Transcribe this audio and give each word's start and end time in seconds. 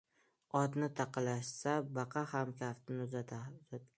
•Otni 0.61 0.87
taqalashsa 0.99 1.73
baqa 1.99 2.23
ham 2.33 2.49
kaftini 2.63 3.07
uzatarkan. 3.07 3.53